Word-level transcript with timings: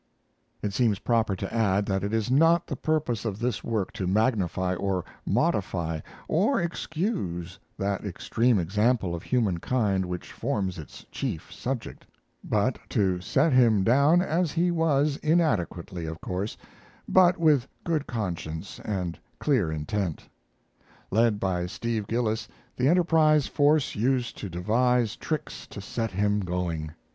It 0.63 0.73
seems 0.73 0.97
proper 0.97 1.35
to 1.35 1.53
add 1.53 1.85
that 1.85 2.03
it 2.03 2.11
is 2.11 2.31
not 2.31 2.65
the 2.65 2.75
purpose 2.75 3.23
of 3.23 3.37
this 3.37 3.63
work 3.63 3.91
to 3.93 4.07
magnify 4.07 4.73
or 4.73 5.05
modify 5.27 5.99
or 6.27 6.59
excuse 6.59 7.59
that 7.77 8.03
extreme 8.03 8.57
example 8.57 9.13
of 9.13 9.21
humankind 9.21 10.07
which 10.07 10.31
forms 10.31 10.79
its 10.79 11.05
chief 11.11 11.53
subject; 11.53 12.07
but 12.43 12.79
to 12.89 13.19
set 13.21 13.53
him 13.53 13.83
down 13.83 14.23
as 14.23 14.51
he 14.53 14.71
was 14.71 15.17
inadequately, 15.17 16.07
of 16.07 16.19
course, 16.19 16.57
but 17.07 17.37
with 17.37 17.67
good 17.83 18.07
conscience 18.07 18.79
and 18.79 19.19
clear 19.37 19.71
intent. 19.71 20.27
Led 21.11 21.39
by 21.39 21.67
Steve 21.67 22.07
Gillis, 22.07 22.47
the 22.75 22.87
Enterprise 22.89 23.45
force 23.45 23.93
used 23.93 24.35
to 24.39 24.49
devise 24.49 25.15
tricks 25.15 25.67
to 25.67 25.79
set 25.79 26.09
him 26.09 26.39
going. 26.39 26.89